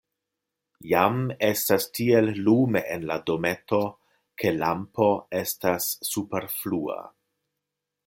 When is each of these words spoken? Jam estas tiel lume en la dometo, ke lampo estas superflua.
Jam 0.91 1.19
estas 1.47 1.85
tiel 1.97 2.31
lume 2.47 2.83
en 2.97 3.05
la 3.11 3.19
dometo, 3.29 3.83
ke 4.43 4.57
lampo 4.65 5.11
estas 5.45 5.95
superflua. 6.13 7.03